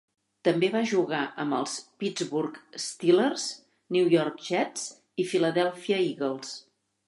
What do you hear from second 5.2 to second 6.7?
i Philadelphia Eagles.